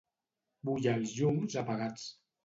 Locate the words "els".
0.93-1.11